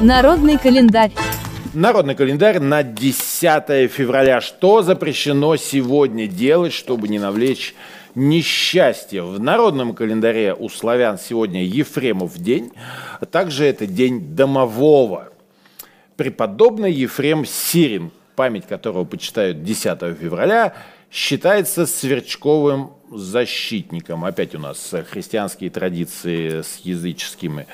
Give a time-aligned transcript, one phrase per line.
[0.00, 1.12] Народный календарь.
[1.72, 4.40] Народный календарь на 10 февраля.
[4.40, 7.74] Что запрещено сегодня делать, чтобы не навлечь
[8.14, 9.22] несчастье?
[9.22, 12.70] В народном календаре у славян сегодня Ефремов день,
[13.20, 15.30] а также это день домового.
[16.16, 20.74] Преподобный Ефрем Сирин, память которого почитают 10 февраля,
[21.14, 24.24] считается сверчковым защитником.
[24.24, 27.68] Опять у нас христианские традиции с языческими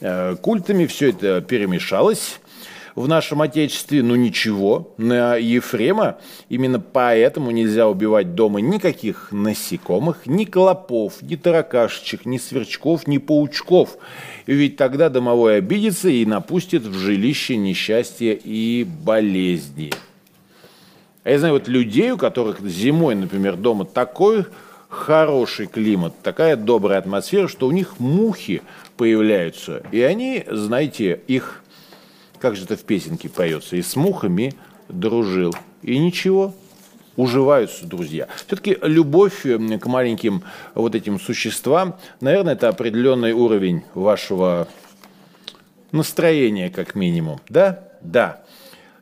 [0.00, 0.86] э, культами.
[0.86, 2.38] Все это перемешалось
[2.94, 6.18] в нашем Отечестве, ну ничего, на Ефрема
[6.48, 13.96] именно поэтому нельзя убивать дома никаких насекомых, ни клопов, ни таракашечек, ни сверчков, ни паучков.
[14.46, 19.90] Ведь тогда домовой обидится и напустит в жилище несчастье и болезни.
[21.24, 24.44] А я знаю вот людей, у которых зимой, например, дома такой
[24.88, 28.62] хороший климат, такая добрая атмосфера, что у них мухи
[28.96, 29.82] появляются.
[29.90, 31.62] И они, знаете, их,
[32.38, 34.54] как же это в песенке поется, и с мухами
[34.88, 35.54] дружил.
[35.82, 36.54] И ничего,
[37.16, 38.28] уживаются друзья.
[38.46, 40.42] Все-таки любовь к маленьким
[40.74, 44.68] вот этим существам, наверное, это определенный уровень вашего
[45.90, 47.40] настроения, как минимум.
[47.48, 47.88] Да?
[48.02, 48.43] Да.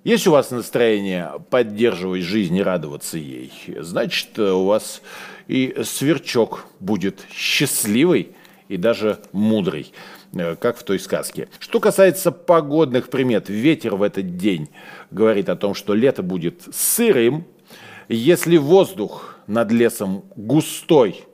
[0.05, 5.00] Есть у вас настроение поддерживать жизнь и радоваться ей, значит, у вас
[5.47, 8.30] и сверчок будет счастливый
[8.67, 9.92] и даже мудрый,
[10.34, 11.48] э, как в той сказке.
[11.61, 14.70] Что касается погодных примет, ветер в этот день
[15.12, 17.47] говорит о том, что лето будет сырым,
[18.08, 21.25] если воздух над лесом густой–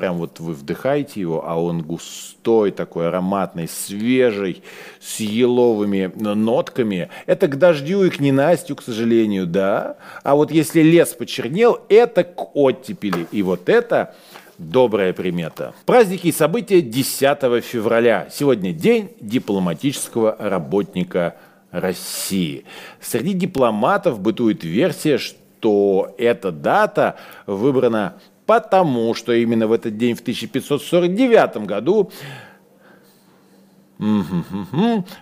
[0.00, 4.62] прям вот вы вдыхаете его, а он густой, такой ароматный, свежий,
[4.98, 7.10] с еловыми нотками.
[7.26, 9.98] Это к дождю и к ненастью, к сожалению, да.
[10.22, 13.26] А вот если лес почернел, это к оттепели.
[13.30, 14.14] И вот это
[14.56, 15.74] добрая примета.
[15.84, 18.28] Праздники и события 10 февраля.
[18.32, 21.36] Сегодня день дипломатического работника
[21.72, 22.64] России.
[23.02, 28.14] Среди дипломатов бытует версия, что эта дата выбрана
[28.50, 32.10] потому что именно в этот день в 1549 году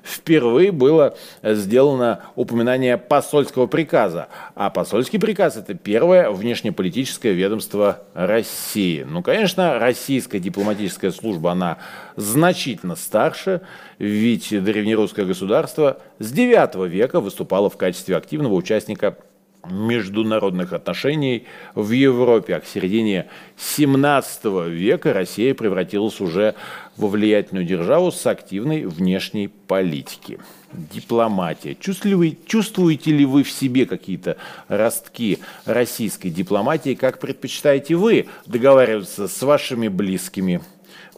[0.03, 4.29] впервые было сделано упоминание посольского приказа.
[4.55, 9.03] А посольский приказ– это первое внешнеполитическое ведомство России.
[9.07, 11.77] Ну, конечно, российская дипломатическая служба, она
[12.17, 13.61] значительно старше,
[13.99, 19.19] ведь древнерусское государство с IX века выступало в качестве активного участника
[19.65, 22.57] международных отношений в Европе.
[22.57, 23.27] А к середине
[23.57, 26.55] 17 века Россия превратилась уже
[26.97, 30.39] во влиятельную державу с активной внешней политики.
[30.73, 31.75] Дипломатия.
[31.75, 34.37] Чувствуете, чувствуете ли вы в себе какие-то
[34.69, 36.95] ростки российской дипломатии?
[36.95, 40.61] Как предпочитаете вы договариваться с вашими близкими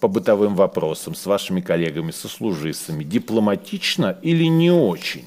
[0.00, 3.02] по бытовым вопросам, с вашими коллегами, со служивцами?
[3.02, 5.24] Дипломатично или не очень?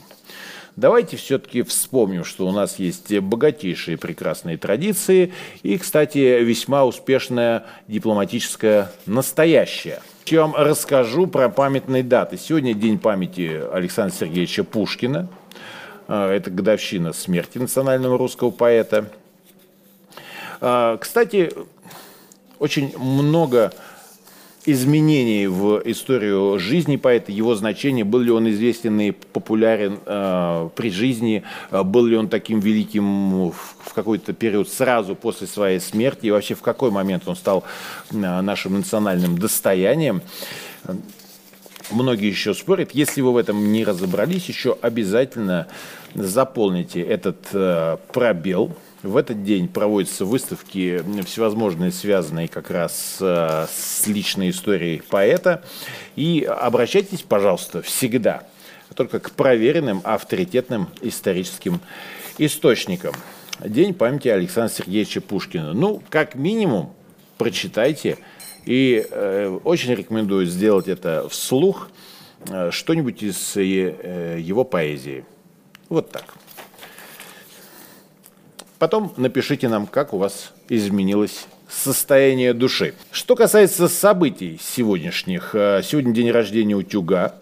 [0.76, 8.92] Давайте все-таки вспомним, что у нас есть богатейшие прекрасные традиции и, кстати, весьма успешная дипломатическая
[9.06, 10.02] настоящая.
[10.32, 12.38] Вам расскажу про памятные даты.
[12.38, 15.28] Сегодня день памяти Александра Сергеевича Пушкина.
[16.08, 19.12] А, это годовщина смерти национального русского поэта.
[20.60, 21.52] А, кстати,
[22.58, 23.74] очень много
[24.66, 30.90] изменений в историю жизни поэта, его значение, был ли он известен и популярен э, при
[30.90, 36.32] жизни, э, был ли он таким великим в какой-то период сразу после своей смерти, и
[36.32, 37.64] вообще в какой момент он стал
[38.12, 40.22] э, нашим национальным достоянием.
[41.92, 42.92] Многие еще спорят.
[42.92, 45.68] Если вы в этом не разобрались, еще обязательно
[46.16, 54.08] заполните этот э, пробел– в этот день проводятся выставки всевозможные, связанные как раз э, с
[54.08, 55.64] личной историей поэта.
[56.16, 58.48] И обращайтесь, пожалуйста, всегда
[58.96, 61.82] только к проверенным авторитетным историческим
[62.38, 63.14] источникам.
[63.60, 65.74] День памяти Александра Сергеевича Пушкина.
[65.74, 66.94] Ну, как минимум,
[67.38, 68.18] прочитайте.
[68.66, 71.90] И э, очень рекомендую сделать это вслух,
[72.50, 75.26] э, что-нибудь из э, его поэзии.
[75.90, 76.36] Вот так.
[78.84, 82.96] Потом напишите нам, как у вас изменилось состояние души.
[83.12, 87.36] Что касается событий сегодняшних, э, сегодня день рождения утюга,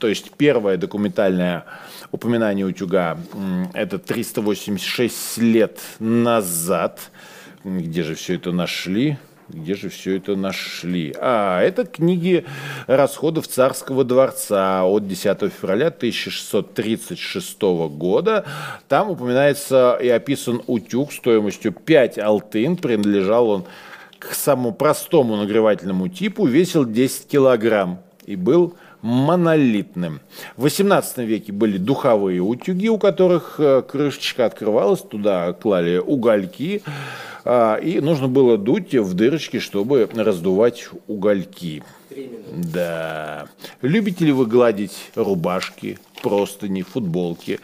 [0.00, 1.66] то есть первое документальное
[2.10, 3.16] упоминание утюга,
[3.74, 7.12] это 386 лет назад.
[7.62, 9.18] Где же все это нашли?
[9.48, 11.14] Где же все это нашли?
[11.18, 12.44] А, это книги
[12.86, 18.44] расходов царского дворца от 10 февраля 1636 года.
[18.88, 22.76] Там упоминается и описан утюг стоимостью 5 алтын.
[22.76, 23.64] Принадлежал он
[24.18, 28.00] к самому простому нагревательному типу, весил 10 килограмм.
[28.26, 30.20] и был монолитным.
[30.56, 36.82] В XVIII веке были духовые утюги, у которых э, крышечка открывалась, туда клали угольки,
[37.44, 41.82] и нужно было дуть в дырочки, чтобы раздувать угольки.
[42.52, 43.48] Да.
[43.82, 47.60] Любите ли вы гладить рубашки, простыни, футболки?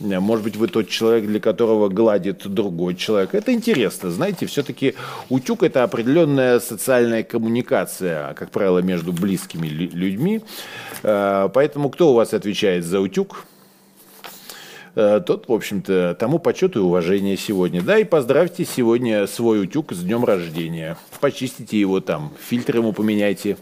[0.00, 3.34] Может быть, вы тот человек, для которого гладит другой человек.
[3.34, 4.10] Это интересно.
[4.10, 4.94] Знаете, все-таки
[5.28, 10.42] утюг– это определенная социальная коммуникация, как правило, между близкими людьми.
[11.02, 13.44] А, поэтому кто у вас отвечает за утюг?
[14.98, 17.82] Э, тот, в общем-то, тому почет и уважение сегодня.
[17.82, 20.98] Да, и поздравьте сегодня свой утюг с днем рождения.
[21.20, 23.56] Почистите его там, фильтр ему поменяйте.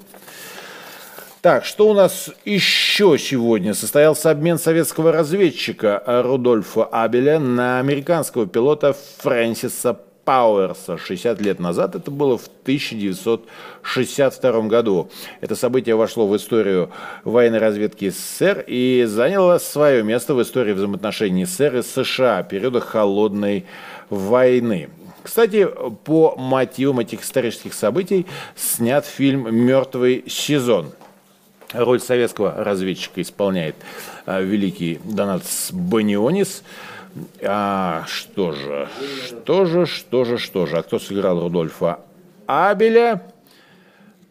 [1.43, 3.75] Так, что у нас еще сегодня?
[3.75, 11.95] Состоялся обмен советского разведчика Рудольфа Абеля на американского пилота Фрэнсиса Пауэрса 60 лет назад.
[11.95, 15.09] Это было в 1962 году.
[15.41, 16.91] Это событие вошло в историю
[17.23, 23.67] военной разведки СССР и заняло свое место в истории взаимоотношений СССР и США периода Холодной
[24.11, 24.91] войны.
[25.23, 25.69] Кстати,
[26.05, 28.27] по мотивам этих исторических событий
[28.57, 30.91] снят фильм «Мертвый сезон».
[31.73, 33.77] Роль советского разведчика исполняет
[34.25, 36.65] а, великий Донатс Банионис.
[37.43, 38.89] А что же,
[39.27, 40.79] что же, что же, что же?
[40.79, 42.01] А кто сыграл Рудольфа
[42.47, 43.23] Абеля?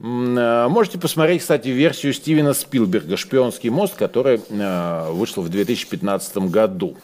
[0.02, 6.98] А, можете посмотреть, кстати, версию Стивена Спилберга «Шпионский мост», которая а, вышла в 2015 году.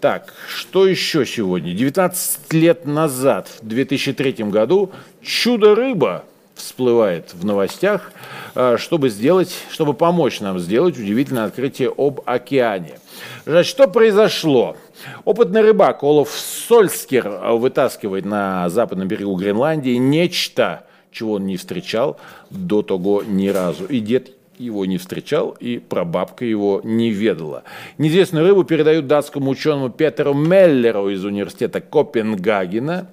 [0.00, 1.74] Так, что еще сегодня?
[1.74, 4.90] 19 лет назад, в 2003 году,
[5.22, 6.24] «Чудо-рыба»
[6.62, 8.12] всплывает в новостях,
[8.54, 12.98] а, чтобы сделать, чтобы помочь нам сделать удивительное открытие об океане.
[13.44, 14.76] Значит, что произошло?
[15.24, 22.18] Опытный рыбак Олаф Сольскер вытаскивает на западном берегу Гренландии нечто, чего он не встречал
[22.50, 23.84] до того ни разу.
[23.86, 24.30] И дед
[24.62, 27.64] его не встречал, и прабабка его не ведала.
[27.98, 33.08] Неизвестную рыбу передают датскому ученому Петеру Меллеру из университета Копенгагена.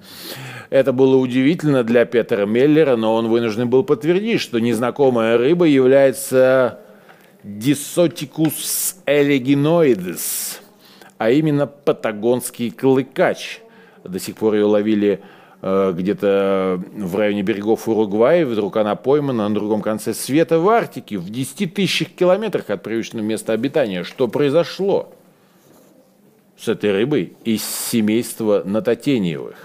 [0.70, 6.80] Это было удивительно для Петера Меллера, но он вынужден был подтвердить, что незнакомая рыба является
[7.42, 10.60] Дисотикус элегиноидес,
[11.18, 13.60] а именно патагонский клыкач.
[14.04, 15.20] До сих пор ее ловили
[15.62, 21.28] где-то в районе берегов Уругвая, вдруг она поймана на другом конце света в Арктике, в
[21.28, 24.02] 10 тысячах километрах от привычного места обитания.
[24.04, 25.12] Что произошло
[26.58, 29.56] с этой рыбой из семейства Нататениевых?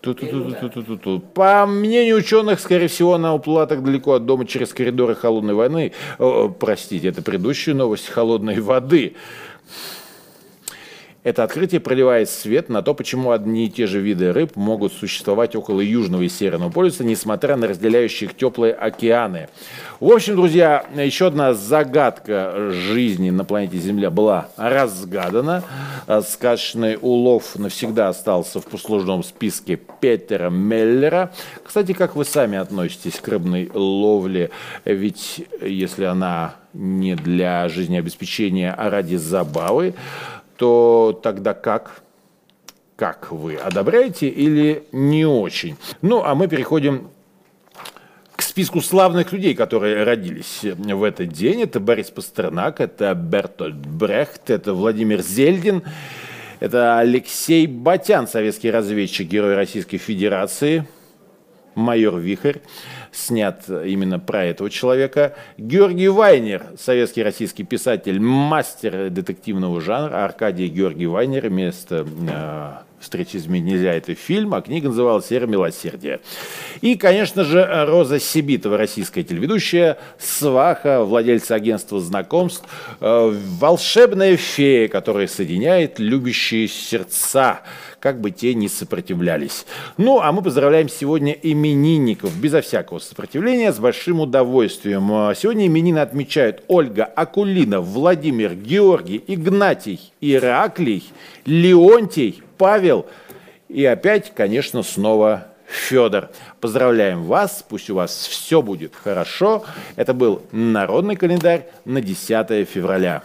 [0.00, 1.20] Ту-ту-ту-ту-ту-ту.
[1.20, 5.92] По мнению ученых, скорее всего, она уплыла так далеко от дома через коридоры холодной войны.
[6.18, 9.14] О, простите, это предыдущая новость холодной воды.
[11.24, 15.56] Это открытие проливает свет на то, почему одни и те же виды рыб могут существовать
[15.56, 19.48] около Южного и Северного полюса, несмотря на разделяющие их теплые океаны.
[20.00, 25.64] В общем, друзья, еще одна загадка жизни на планете Земля была разгадана.
[26.28, 31.32] Сказочный улов навсегда остался в послужном списке Петера Меллера.
[31.64, 34.50] Кстати, как вы сами относитесь к рыбной ловле?
[34.84, 39.94] Ведь если она не для жизнеобеспечения, а ради забавы,
[40.56, 42.02] то тогда как?
[42.96, 45.76] Как вы одобряете или не очень?
[46.00, 47.10] Ну, а мы переходим
[48.36, 51.62] к списку славных людей, которые родились в этот день.
[51.62, 55.82] Это Борис Пастернак, это Бертольд Брехт, это Владимир Зельдин,
[56.60, 60.86] это Алексей Батян, советский разведчик, герой Российской Федерации,
[61.74, 62.58] майор Вихрь
[63.12, 65.34] снят именно про этого человека.
[65.58, 70.24] Георгий Вайнер, советский российский писатель, мастер детективного жанра.
[70.24, 76.20] Аркадий Георгий Вайнер, место э, встречи изменить нельзя, это фильм, а книга называлась «Сера милосердия».
[76.80, 82.64] И, конечно же, Роза Сибитова, российская телеведущая, сваха, владельца агентства знакомств,
[83.00, 87.60] э, волшебная фея, которая соединяет любящие сердца,
[88.00, 89.64] как бы те не сопротивлялись.
[89.96, 95.10] Ну, а мы поздравляем сегодня именинников, безо всякого сопротивления, с большим удовольствием.
[95.10, 101.04] А сегодня именины отмечают Ольга Акулина, Владимир, Георгий, Игнатий, Ираклий,
[101.46, 103.04] Леонтий, Павел
[103.68, 106.30] и опять, конечно, снова Федор.
[106.62, 109.64] Поздравляем вас, пусть у вас все будет хорошо.
[109.96, 113.22] Это был народный календарь на 10 февраля.